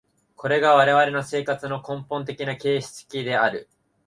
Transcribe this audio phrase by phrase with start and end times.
[0.35, 3.69] これが我々の生活の根本的な形式である。